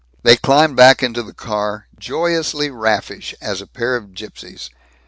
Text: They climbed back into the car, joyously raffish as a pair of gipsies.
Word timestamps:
They 0.23 0.35
climbed 0.35 0.75
back 0.75 1.03
into 1.03 1.21
the 1.21 1.31
car, 1.31 1.85
joyously 1.99 2.71
raffish 2.71 3.35
as 3.39 3.61
a 3.61 3.67
pair 3.67 3.95
of 3.95 4.15
gipsies. 4.15 4.71